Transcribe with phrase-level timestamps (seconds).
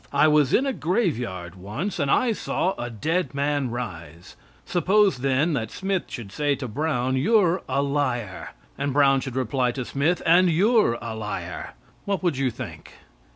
[0.11, 4.35] I was in a graveyard once, and I saw a dead man rise."
[4.65, 9.69] Suppose then that Smith should say to Brown, "You're a liar," and Brown should reply
[9.73, 11.75] to Smith, "And you're a liar,"
[12.05, 12.93] what would you think?